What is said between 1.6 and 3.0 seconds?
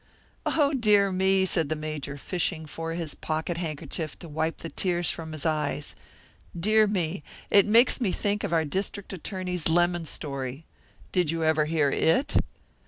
the Major, fishing for